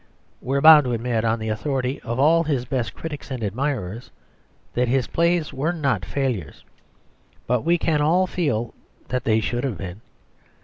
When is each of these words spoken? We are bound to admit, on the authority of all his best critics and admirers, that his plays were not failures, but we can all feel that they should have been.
We 0.41 0.57
are 0.57 0.61
bound 0.61 0.85
to 0.85 0.93
admit, 0.93 1.23
on 1.23 1.37
the 1.37 1.49
authority 1.49 2.01
of 2.01 2.19
all 2.19 2.43
his 2.45 2.65
best 2.65 2.95
critics 2.95 3.29
and 3.29 3.43
admirers, 3.43 4.09
that 4.73 4.87
his 4.87 5.05
plays 5.05 5.53
were 5.53 5.71
not 5.73 6.05
failures, 6.05 6.65
but 7.45 7.61
we 7.61 7.77
can 7.77 8.01
all 8.01 8.25
feel 8.25 8.73
that 9.09 9.25
they 9.25 9.39
should 9.39 9.63
have 9.63 9.77
been. 9.77 10.01